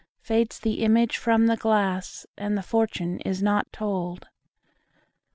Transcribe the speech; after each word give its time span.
Fades 0.19 0.59
the 0.59 0.81
image 0.83 1.15
from 1.19 1.45
the 1.45 1.55
glass, 1.55 2.25
And 2.35 2.57
the 2.57 2.63
fortune 2.63 3.19
is 3.19 3.43
not 3.43 3.71
told. 3.71 4.29